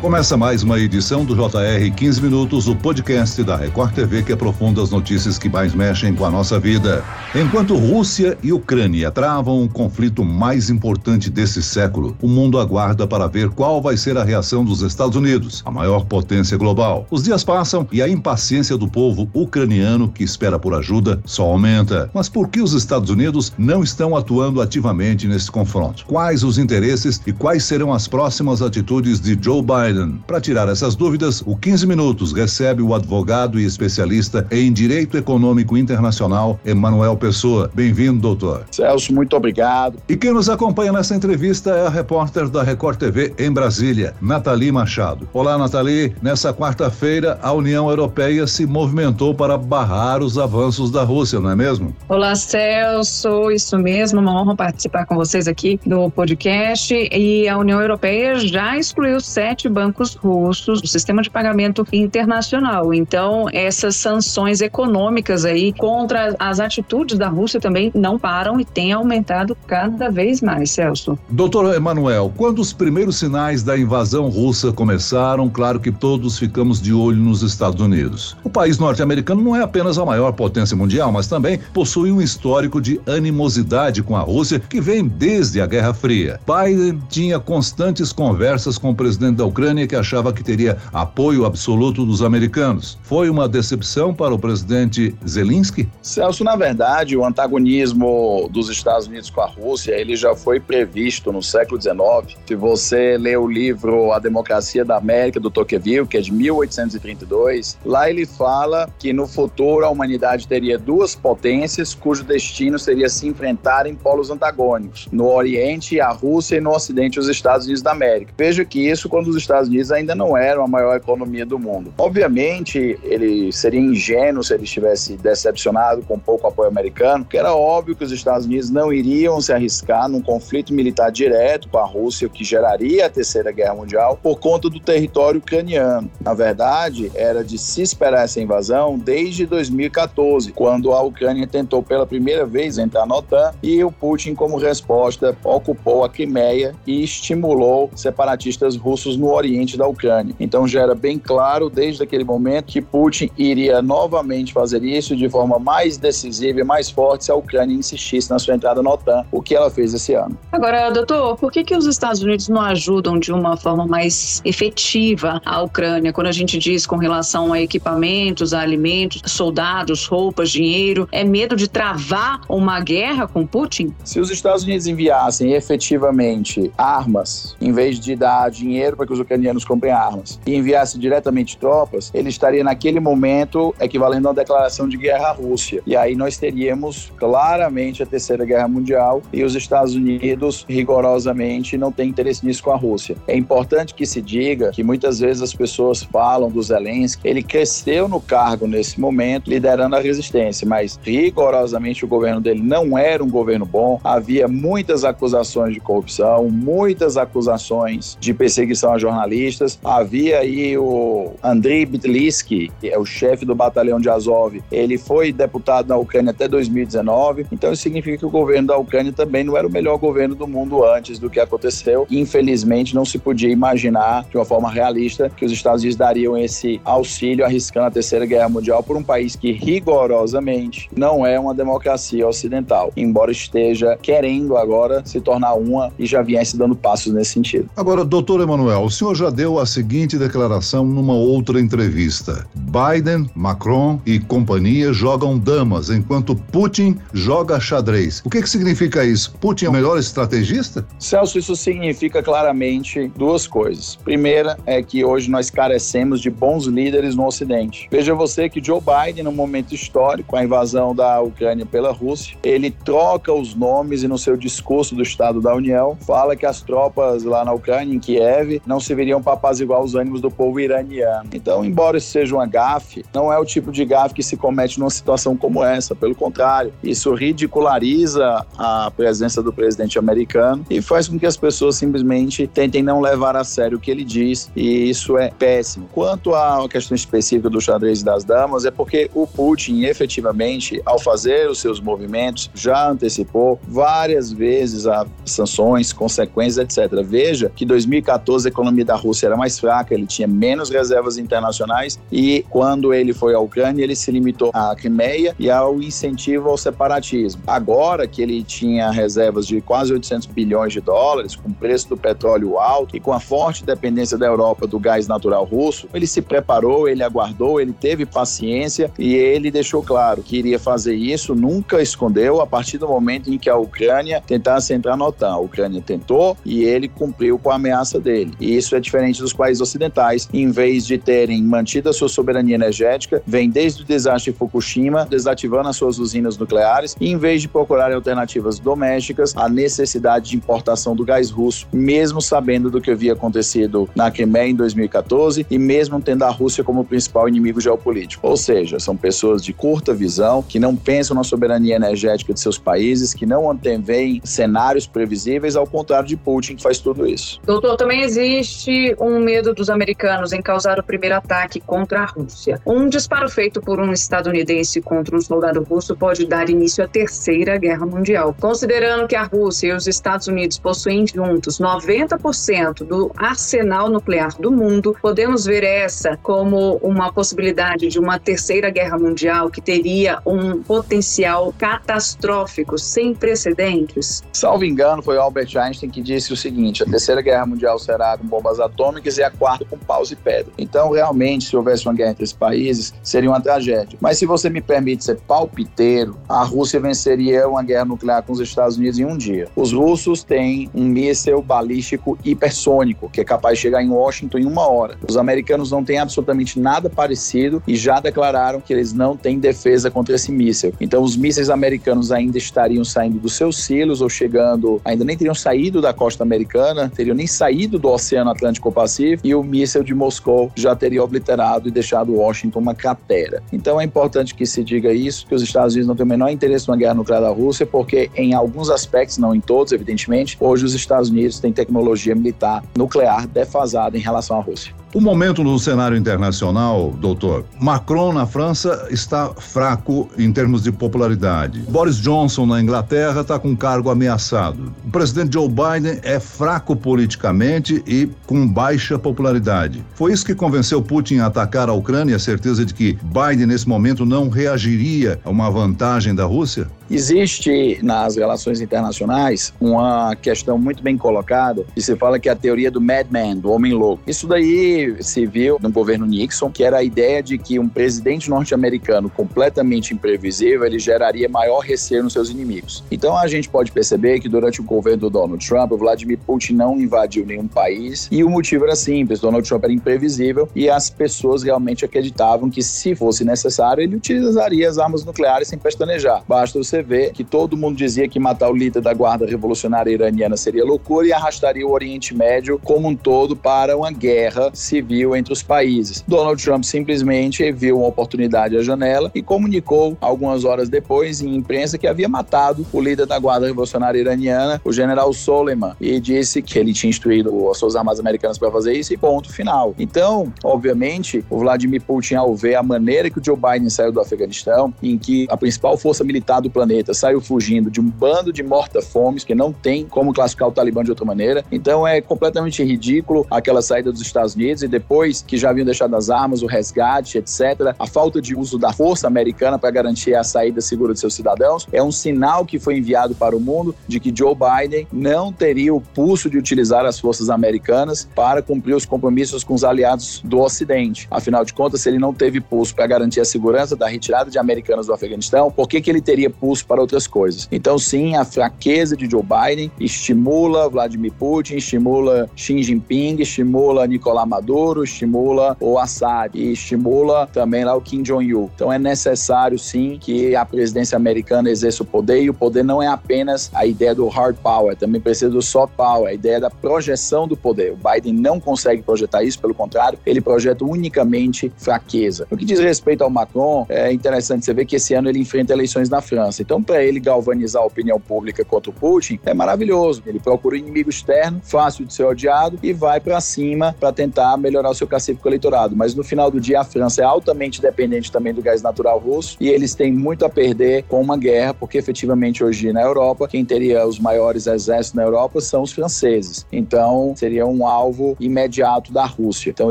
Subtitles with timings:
[0.00, 4.82] Começa mais uma edição do JR 15 Minutos, o podcast da Record TV que aprofunda
[4.82, 7.04] as notícias que mais mexem com a nossa vida.
[7.34, 13.26] Enquanto Rússia e Ucrânia travam um conflito mais importante desse século, o mundo aguarda para
[13.26, 17.06] ver qual vai ser a reação dos Estados Unidos, a maior potência global.
[17.10, 22.10] Os dias passam e a impaciência do povo ucraniano que espera por ajuda só aumenta.
[22.14, 26.06] Mas por que os Estados Unidos não estão atuando ativamente nesse confronto?
[26.06, 29.89] Quais os interesses e quais serão as próximas atitudes de Joe Biden?
[29.90, 30.22] Biden.
[30.26, 35.76] Para tirar essas dúvidas, o 15 Minutos recebe o advogado e especialista em Direito Econômico
[35.76, 37.70] Internacional, Emanuel Pessoa.
[37.74, 38.64] Bem-vindo, doutor.
[38.70, 39.98] Celso, muito obrigado.
[40.08, 44.70] E quem nos acompanha nessa entrevista é a repórter da Record TV em Brasília, Nathalie
[44.70, 45.28] Machado.
[45.32, 46.14] Olá, Nathalie.
[46.22, 51.56] Nessa quarta-feira, a União Europeia se movimentou para barrar os avanços da Rússia, não é
[51.56, 51.94] mesmo?
[52.08, 53.50] Olá, Celso.
[53.50, 56.94] Isso mesmo, uma honra participar com vocês aqui do podcast.
[56.94, 62.92] E a União Europeia já excluiu sete bancos bancos russos do sistema de pagamento internacional.
[62.92, 68.92] Então, essas sanções econômicas aí contra as atitudes da Rússia também não param e têm
[68.92, 71.18] aumentado cada vez mais, Celso.
[71.30, 76.92] Doutor Emanuel, quando os primeiros sinais da invasão russa começaram, claro que todos ficamos de
[76.92, 78.36] olho nos Estados Unidos.
[78.44, 82.82] O país norte-americano não é apenas a maior potência mundial, mas também possui um histórico
[82.82, 86.38] de animosidade com a Rússia que vem desde a Guerra Fria.
[86.46, 91.44] Biden tinha constantes conversas com o presidente da Ucrânia Ucrânia que achava que teria apoio
[91.44, 92.98] absoluto dos americanos.
[93.02, 95.88] Foi uma decepção para o presidente Zelensky?
[96.02, 101.30] Celso, na verdade, o antagonismo dos Estados Unidos com a Rússia, ele já foi previsto
[101.30, 102.36] no século XIX.
[102.46, 107.78] Se você lê o livro A Democracia da América, do Tocqueville, que é de 1832,
[107.84, 113.28] lá ele fala que no futuro a humanidade teria duas potências cujo destino seria se
[113.28, 115.06] enfrentar em polos antagônicos.
[115.12, 118.32] No Oriente, a Rússia e no Ocidente, os Estados Unidos da América.
[118.36, 121.58] Veja que isso quando os Estados Estados Unidos ainda não eram a maior economia do
[121.58, 121.92] mundo.
[121.98, 127.94] Obviamente, ele seria ingênuo se ele estivesse decepcionado com pouco apoio americano, porque era óbvio
[127.94, 132.26] que os Estados Unidos não iriam se arriscar num conflito militar direto com a Rússia,
[132.26, 136.10] o que geraria a Terceira Guerra Mundial, por conta do território ucraniano.
[136.20, 142.06] Na verdade, era de se esperar essa invasão desde 2014, quando a Ucrânia tentou pela
[142.06, 147.90] primeira vez entrar na OTAN e o Putin, como resposta, ocupou a Crimeia e estimulou
[147.94, 150.34] separatistas russos no Oriente oriente da Ucrânia.
[150.38, 155.28] Então já era bem claro desde aquele momento que Putin iria novamente fazer isso de
[155.28, 159.24] forma mais decisiva e mais forte se a Ucrânia insistisse na sua entrada na OTAN,
[159.32, 160.38] o que ela fez esse ano.
[160.52, 165.40] Agora, doutor, por que, que os Estados Unidos não ajudam de uma forma mais efetiva
[165.44, 171.08] a Ucrânia quando a gente diz com relação a equipamentos, a alimentos, soldados, roupas, dinheiro?
[171.10, 173.94] É medo de travar uma guerra com Putin?
[174.04, 179.20] Se os Estados Unidos enviassem efetivamente armas, em vez de dar dinheiro para que os
[179.20, 184.36] ucranianos ucranianos comprem armas e enviasse diretamente tropas, ele estaria naquele momento equivalendo a uma
[184.36, 185.82] declaração de guerra à Rússia.
[185.86, 191.90] E aí nós teríamos claramente a Terceira Guerra Mundial e os Estados Unidos rigorosamente não
[191.90, 193.16] têm interesse nisso com a Rússia.
[193.26, 198.08] É importante que se diga que muitas vezes as pessoas falam do Zelensky, ele cresceu
[198.08, 203.30] no cargo nesse momento, liderando a resistência, mas rigorosamente o governo dele não era um
[203.30, 209.78] governo bom, havia muitas acusações de corrupção, muitas acusações de perseguição a jornalistas jornalistas.
[209.84, 214.60] Havia aí o Andrei Bitlitsky, que é o chefe do batalhão de Azov.
[214.70, 217.46] Ele foi deputado na Ucrânia até 2019.
[217.52, 220.46] Então isso significa que o governo da Ucrânia também não era o melhor governo do
[220.46, 222.06] mundo antes do que aconteceu.
[222.10, 226.80] Infelizmente não se podia imaginar de uma forma realista que os Estados Unidos dariam esse
[226.84, 232.26] auxílio arriscando a Terceira Guerra Mundial por um país que rigorosamente não é uma democracia
[232.26, 237.68] ocidental, embora esteja querendo agora se tornar uma e já viesse dando passos nesse sentido.
[237.76, 244.00] Agora, doutor Emanuel, o senhor já deu a seguinte declaração numa outra entrevista: Biden, Macron
[244.04, 248.22] e companhia jogam damas, enquanto Putin joga xadrez.
[248.24, 249.32] O que, que significa isso?
[249.40, 250.86] Putin é o melhor estrategista?
[250.98, 253.96] Celso, isso significa claramente duas coisas.
[253.96, 257.88] Primeira é que hoje nós carecemos de bons líderes no Ocidente.
[257.90, 262.70] Veja você que Joe Biden, no momento histórico, a invasão da Ucrânia pela Rússia, ele
[262.70, 267.24] troca os nomes e no seu discurso do Estado da União fala que as tropas
[267.24, 271.28] lá na Ucrânia, em Kiev, não se serviriam para apaziguar os ânimos do povo iraniano.
[271.32, 274.78] Então, embora isso seja uma gafe, não é o tipo de gafe que se comete
[274.78, 275.94] numa situação como essa.
[275.94, 281.76] Pelo contrário, isso ridiculariza a presença do presidente americano e faz com que as pessoas
[281.76, 285.88] simplesmente tentem não levar a sério o que ele diz, e isso é péssimo.
[285.92, 291.48] Quanto à questão específica do xadrez das damas, é porque o Putin, efetivamente, ao fazer
[291.48, 297.02] os seus movimentos, já antecipou várias vezes as sanções, consequências, etc.
[297.02, 302.00] Veja que 2014 a economia da Rússia era mais fraca, ele tinha menos reservas internacionais
[302.10, 306.58] e quando ele foi à Ucrânia, ele se limitou à Crimeia e ao incentivo ao
[306.58, 307.40] separatismo.
[307.46, 311.96] Agora que ele tinha reservas de quase 800 bilhões de dólares, com o preço do
[311.96, 316.20] petróleo alto e com a forte dependência da Europa do gás natural russo, ele se
[316.20, 321.80] preparou, ele aguardou, ele teve paciência e ele deixou claro que iria fazer isso, nunca
[321.80, 325.34] escondeu a partir do momento em que a Ucrânia tentasse entrar na OTAN.
[325.34, 328.32] A Ucrânia tentou e ele cumpriu com a ameaça dele.
[328.40, 332.54] E isso é diferente dos países ocidentais, em vez de terem mantido a sua soberania
[332.54, 337.42] energética, vem desde o desastre de Fukushima, desativando as suas usinas nucleares, e em vez
[337.42, 342.90] de procurar alternativas domésticas, a necessidade de importação do gás russo, mesmo sabendo do que
[342.90, 348.26] havia acontecido na Crimeia em 2014 e mesmo tendo a Rússia como principal inimigo geopolítico.
[348.26, 352.58] Ou seja, são pessoas de curta visão, que não pensam na soberania energética de seus
[352.58, 357.40] países, que não anteveem cenários previsíveis, ao contrário de Putin, que faz tudo isso.
[357.44, 358.69] Doutor, também existe
[359.00, 362.60] um medo dos americanos em causar o primeiro ataque contra a Rússia.
[362.64, 367.58] Um disparo feito por um estadunidense contra um soldado russo pode dar início à Terceira
[367.58, 368.34] Guerra Mundial.
[368.40, 374.50] Considerando que a Rússia e os Estados Unidos possuem juntos 90% do arsenal nuclear do
[374.50, 380.62] mundo, podemos ver essa como uma possibilidade de uma Terceira Guerra Mundial que teria um
[380.62, 384.22] potencial catastrófico sem precedentes?
[384.32, 388.26] Salvo engano, foi Albert Einstein que disse o seguinte: a Terceira Guerra Mundial será com
[388.26, 390.52] bombas atômicas e a quarta com paus e pedra.
[390.58, 393.98] Então, realmente, se houvesse uma guerra entre esses países, seria uma tragédia.
[394.00, 398.40] Mas se você me permite ser palpiteiro, a Rússia venceria uma guerra nuclear com os
[398.40, 399.48] Estados Unidos em um dia.
[399.56, 404.44] Os russos têm um míssil balístico hipersônico, que é capaz de chegar em Washington em
[404.44, 404.96] uma hora.
[405.08, 409.90] Os americanos não têm absolutamente nada parecido e já declararam que eles não têm defesa
[409.90, 410.72] contra esse míssil.
[410.80, 415.34] Então, os mísseis americanos ainda estariam saindo dos seus silos ou chegando, ainda nem teriam
[415.34, 419.94] saído da costa americana, teriam nem saído do Oceano Atlântico Pacífico e o míssil de
[419.94, 423.42] Moscou já teria obliterado e deixado Washington uma cratera.
[423.52, 426.30] Então, é importante que se diga isso, que os Estados Unidos não têm o menor
[426.30, 430.64] interesse numa guerra nuclear da Rússia, porque em alguns aspectos, não em todos, evidentemente, hoje
[430.64, 434.74] os Estados Unidos têm tecnologia militar nuclear defasada em relação à Rússia.
[434.92, 441.60] O momento no cenário internacional, doutor, Macron na França está fraco em termos de popularidade.
[441.68, 444.72] Boris Johnson na Inglaterra está com cargo ameaçado.
[444.84, 449.84] O presidente Joe Biden é fraco politicamente e com baixa popularidade.
[449.94, 453.68] Foi isso que convenceu Putin a atacar a Ucrânia, a certeza de que Biden nesse
[453.68, 456.68] momento não reagiria a uma vantagem da Rússia?
[456.90, 462.36] Existe nas relações internacionais uma questão muito bem colocada e se fala que é a
[462.36, 464.02] teoria do madman, do homem louco.
[464.08, 468.28] Isso daí se viu no governo Nixon, que era a ideia de que um presidente
[468.28, 472.82] norte-americano completamente imprevisível, ele geraria maior receio nos seus inimigos.
[472.90, 476.54] Então a gente pode perceber que durante o governo do Donald Trump, o Vladimir Putin
[476.54, 480.90] não invadiu nenhum país e o motivo era simples, Donald Trump era imprevisível e as
[480.90, 486.24] pessoas realmente acreditavam que se fosse necessário, ele utilizaria as armas nucleares sem pestanejar.
[486.26, 490.36] Basta você vê que todo mundo dizia que matar o líder da guarda revolucionária iraniana
[490.36, 495.32] seria loucura e arrastaria o Oriente Médio como um todo para uma guerra civil entre
[495.32, 496.04] os países.
[496.06, 501.78] Donald Trump simplesmente viu uma oportunidade à janela e comunicou algumas horas depois em imprensa
[501.78, 506.58] que havia matado o líder da guarda revolucionária iraniana, o general Soleiman, e disse que
[506.58, 509.74] ele tinha instruído as suas armas americanas para fazer isso e ponto final.
[509.78, 514.00] Então, obviamente, o Vladimir Putin, ao ver a maneira que o Joe Biden saiu do
[514.00, 518.32] Afeganistão, em que a principal força militar do planeta planeta saiu fugindo de um bando
[518.32, 521.44] de morta-fomes que não tem como classificar o Talibã de outra maneira.
[521.50, 525.96] Então é completamente ridículo aquela saída dos Estados Unidos e depois que já haviam deixado
[525.96, 530.22] as armas, o resgate, etc., a falta de uso da força americana para garantir a
[530.22, 533.98] saída segura de seus cidadãos é um sinal que foi enviado para o mundo de
[533.98, 538.86] que Joe Biden não teria o pulso de utilizar as forças americanas para cumprir os
[538.86, 541.08] compromissos com os aliados do Ocidente.
[541.10, 544.38] Afinal de contas, se ele não teve pulso para garantir a segurança da retirada de
[544.38, 547.48] americanos do Afeganistão, por que, que ele teria pulso para outras coisas.
[547.50, 554.28] Então, sim, a fraqueza de Joe Biden estimula Vladimir Putin, estimula Xi Jinping, estimula Nicolás
[554.28, 558.48] Maduro, estimula o Assad e estimula também lá o Kim Jong-un.
[558.54, 562.82] Então, é necessário, sim, que a presidência americana exerça o poder e o poder não
[562.82, 566.50] é apenas a ideia do hard power, também precisa do soft power, a ideia da
[566.50, 567.72] projeção do poder.
[567.72, 572.26] O Biden não consegue projetar isso, pelo contrário, ele projeta unicamente fraqueza.
[572.30, 575.52] No que diz respeito ao Macron, é interessante você ver que esse ano ele enfrenta
[575.52, 576.42] eleições na França.
[576.50, 580.02] Então, para ele galvanizar a opinião pública contra o Putin, é maravilhoso.
[580.04, 584.36] Ele procura um inimigo externo, fácil de ser odiado, e vai para cima para tentar
[584.36, 585.76] melhorar o seu cacife eleitorado.
[585.76, 589.36] Mas no final do dia, a França é altamente dependente também do gás natural russo
[589.38, 593.44] e eles têm muito a perder com uma guerra, porque efetivamente hoje na Europa, quem
[593.44, 596.44] teria os maiores exércitos na Europa são os franceses.
[596.50, 599.50] Então, seria um alvo imediato da Rússia.
[599.50, 599.70] Então,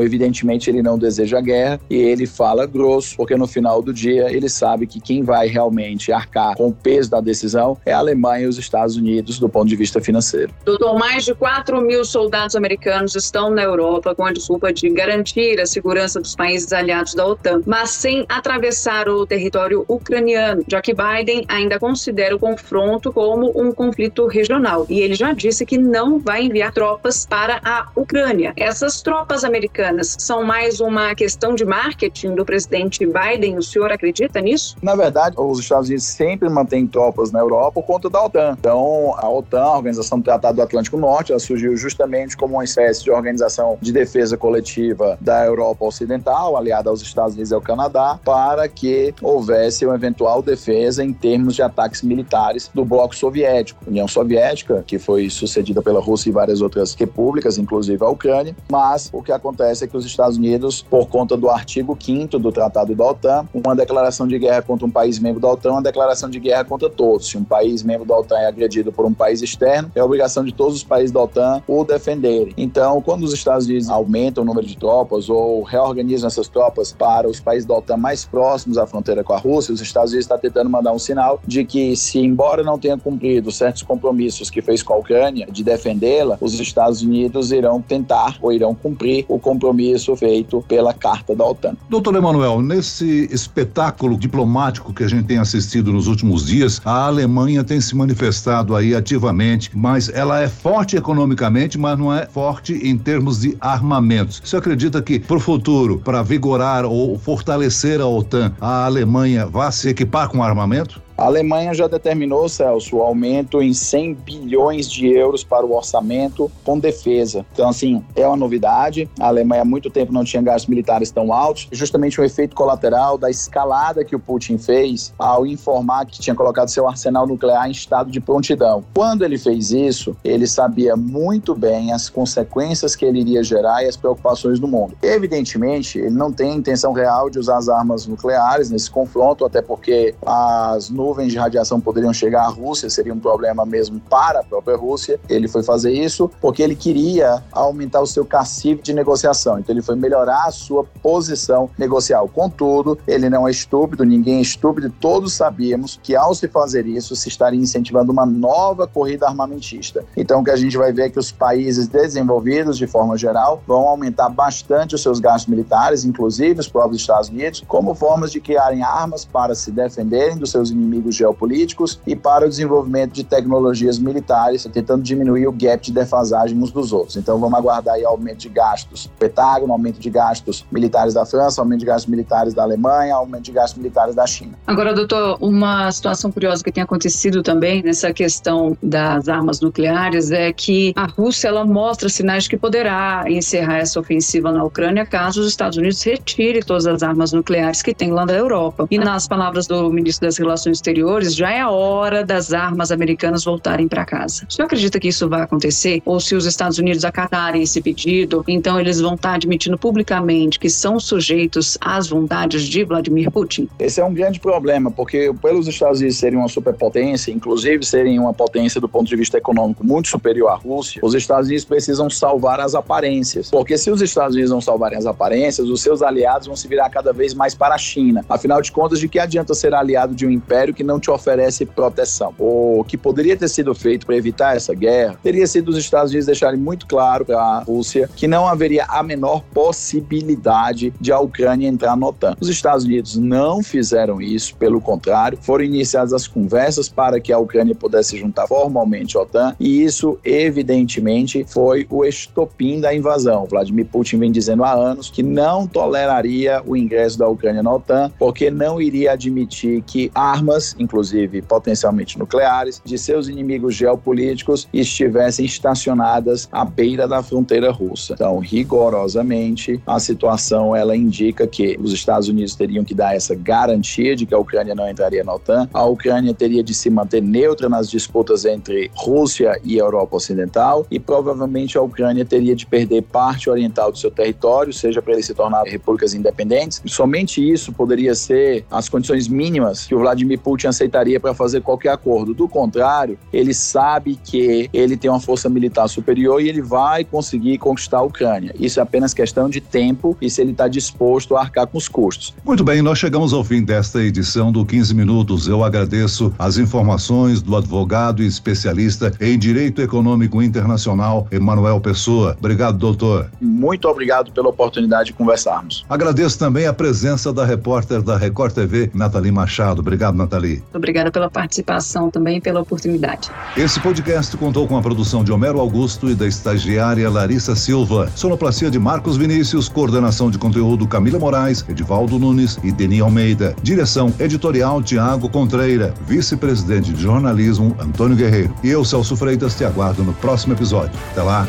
[0.00, 4.32] evidentemente, ele não deseja a guerra e ele fala grosso, porque no final do dia
[4.34, 8.44] ele sabe que quem vai realmente arcar com o peso da decisão é a Alemanha
[8.44, 10.52] e os Estados Unidos do ponto de vista financeiro.
[10.62, 15.58] Doutor, mais de 4 mil soldados americanos estão na Europa com a desculpa de garantir
[15.58, 20.92] a segurança dos países aliados da OTAN, mas sem atravessar o território ucraniano, já que
[20.92, 24.84] Biden ainda considera o confronto como um conflito regional.
[24.90, 28.52] E ele já disse que não vai enviar tropas para a Ucrânia.
[28.54, 33.56] Essas tropas americanas são mais uma questão de marketing do presidente Biden?
[33.56, 34.76] O senhor acredita nisso?
[34.82, 38.56] Na verdade, os Estados Unidos sempre mantêm tropas na Europa por conta da OTAN.
[38.58, 42.64] Então, a OTAN, a Organização do Tratado do Atlântico Norte, ela surgiu justamente como uma
[42.64, 47.60] espécie de organização de defesa coletiva da Europa Ocidental, aliada aos Estados Unidos e ao
[47.60, 53.84] Canadá, para que houvesse uma eventual defesa em termos de ataques militares do bloco soviético.
[53.86, 59.08] União Soviética, que foi sucedida pela Rússia e várias outras repúblicas, inclusive a Ucrânia, mas
[59.12, 62.94] o que acontece é que os Estados Unidos, por conta do artigo 5 do Tratado
[62.94, 66.39] da OTAN, uma declaração de guerra contra um país membro da OTAN uma declaração de
[66.40, 67.28] guerra contra todos.
[67.28, 70.52] Se um país membro da OTAN é agredido por um país externo, é obrigação de
[70.52, 72.52] todos os países da OTAN o defenderem.
[72.56, 77.28] Então, quando os Estados Unidos aumentam o número de tropas ou reorganizam essas tropas para
[77.28, 80.38] os países da OTAN mais próximos à fronteira com a Rússia, os Estados Unidos estão
[80.38, 84.82] tentando mandar um sinal de que, se embora não tenha cumprido certos compromissos que fez
[84.82, 90.14] com a Ucrânia de defendê-la, os Estados Unidos irão tentar ou irão cumprir o compromisso
[90.16, 91.76] feito pela Carta da OTAN.
[91.88, 97.64] Doutor Emanuel, nesse espetáculo diplomático que a gente tem assistido nos últimos dias, a Alemanha
[97.64, 102.96] tem se manifestado aí ativamente, mas ela é forte economicamente, mas não é forte em
[102.96, 104.40] termos de armamentos.
[104.44, 109.70] Você acredita que para o futuro, para vigorar ou fortalecer a OTAN, a Alemanha vai
[109.72, 111.00] se equipar com armamento?
[111.20, 116.50] A Alemanha já determinou, Celso, o aumento em 100 bilhões de euros para o orçamento
[116.64, 117.44] com defesa.
[117.52, 119.06] Então, assim, é uma novidade.
[119.20, 121.68] A Alemanha há muito tempo não tinha gastos militares tão altos.
[121.72, 126.70] Justamente o efeito colateral da escalada que o Putin fez ao informar que tinha colocado
[126.70, 128.82] seu arsenal nuclear em estado de prontidão.
[128.94, 133.88] Quando ele fez isso, ele sabia muito bem as consequências que ele iria gerar e
[133.88, 134.96] as preocupações do mundo.
[135.02, 140.14] Evidentemente, ele não tem intenção real de usar as armas nucleares nesse confronto, até porque
[140.24, 144.44] as nuvens nuvens de radiação poderiam chegar à Rússia, seria um problema mesmo para a
[144.44, 145.18] própria Rússia.
[145.28, 149.58] Ele foi fazer isso porque ele queria aumentar o seu cacife de negociação.
[149.58, 152.28] Então ele foi melhorar a sua posição negocial.
[152.28, 157.16] Contudo, ele não é estúpido, ninguém é estúpido, todos sabíamos que ao se fazer isso,
[157.16, 160.04] se estaria incentivando uma nova corrida armamentista.
[160.16, 163.62] Então o que a gente vai ver é que os países desenvolvidos, de forma geral,
[163.66, 168.40] vão aumentar bastante os seus gastos militares, inclusive os próprios Estados Unidos, como formas de
[168.40, 173.24] criarem armas para se defenderem dos seus inimigos inimigos geopolíticos e para o desenvolvimento de
[173.24, 177.16] tecnologias militares, tentando diminuir o gap de defasagem uns dos outros.
[177.16, 181.80] Então vamos aguardar aí aumento de gastos Pentágono, aumento de gastos militares da França, aumento
[181.80, 184.52] de gastos militares da Alemanha, aumento de gastos militares da China.
[184.66, 190.52] Agora, doutor, uma situação curiosa que tem acontecido também nessa questão das armas nucleares é
[190.52, 195.40] que a Rússia ela mostra sinais de que poderá encerrar essa ofensiva na Ucrânia caso
[195.40, 198.86] os Estados Unidos retire todas as armas nucleares que tem lá da Europa.
[198.90, 203.44] E nas palavras do ministro das Relações exteriores, já é a hora das armas americanas
[203.44, 204.46] voltarem para casa.
[204.48, 206.02] O senhor acredita que isso vai acontecer?
[206.04, 210.70] Ou se os Estados Unidos acatarem esse pedido, então eles vão estar admitindo publicamente que
[210.70, 213.68] são sujeitos às vontades de Vladimir Putin?
[213.78, 218.32] Esse é um grande problema, porque pelos Estados Unidos serem uma superpotência, inclusive serem uma
[218.32, 222.60] potência do ponto de vista econômico muito superior à Rússia, os Estados Unidos precisam salvar
[222.60, 223.50] as aparências.
[223.50, 226.88] Porque se os Estados Unidos não salvarem as aparências, os seus aliados vão se virar
[226.88, 228.24] cada vez mais para a China.
[228.28, 231.66] Afinal de contas, de que adianta ser aliado de um império que não te oferece
[231.66, 232.34] proteção.
[232.38, 236.26] O que poderia ter sido feito para evitar essa guerra teria sido os Estados Unidos
[236.26, 241.68] deixarem muito claro para a Rússia que não haveria a menor possibilidade de a Ucrânia
[241.68, 242.36] entrar na OTAN.
[242.40, 247.38] Os Estados Unidos não fizeram isso, pelo contrário, foram iniciadas as conversas para que a
[247.38, 253.46] Ucrânia pudesse juntar formalmente à OTAN e isso, evidentemente, foi o estopim da invasão.
[253.46, 258.10] Vladimir Putin vem dizendo há anos que não toleraria o ingresso da Ucrânia na OTAN
[258.18, 265.46] porque não iria admitir que armas armas, inclusive potencialmente nucleares, de seus inimigos geopolíticos estivessem
[265.46, 268.12] estacionadas à beira da fronteira russa.
[268.14, 274.14] Então, rigorosamente, a situação ela indica que os Estados Unidos teriam que dar essa garantia
[274.14, 277.68] de que a Ucrânia não entraria na OTAN, a Ucrânia teria de se manter neutra
[277.68, 283.48] nas disputas entre Rússia e Europa Ocidental e provavelmente a Ucrânia teria de perder parte
[283.48, 286.82] oriental do seu território, seja para ele se tornar repúblicas independentes.
[286.86, 291.90] Somente isso poderia ser as condições mínimas que o Vladimir Putin aceitaria para fazer qualquer
[291.90, 292.34] acordo.
[292.34, 297.58] Do contrário, ele sabe que ele tem uma força militar superior e ele vai conseguir
[297.58, 298.54] conquistar a Ucrânia.
[298.58, 301.88] Isso é apenas questão de tempo e se ele está disposto a arcar com os
[301.88, 302.34] custos.
[302.44, 305.46] Muito bem, nós chegamos ao fim desta edição do 15 Minutos.
[305.46, 312.36] Eu agradeço as informações do advogado e especialista em Direito Econômico Internacional, Emanuel Pessoa.
[312.38, 313.30] Obrigado, doutor.
[313.40, 315.84] Muito obrigado pela oportunidade de conversarmos.
[315.88, 319.80] Agradeço também a presença da repórter da Record TV, Nathalie Machado.
[319.80, 320.39] Obrigado, Nathalie.
[320.72, 323.30] Obrigada pela participação também e pela oportunidade.
[323.56, 328.10] Esse podcast contou com a produção de Homero Augusto e da estagiária Larissa Silva.
[328.14, 333.54] Sonoplastia de Marcos Vinícius, coordenação de conteúdo Camila Moraes, Edivaldo Nunes e Deni Almeida.
[333.62, 335.94] Direção editorial Tiago Contreira.
[336.06, 338.54] Vice-presidente de jornalismo Antônio Guerreiro.
[338.62, 340.98] E eu, Celso Freitas, te aguardo no próximo episódio.
[341.12, 341.46] Até lá.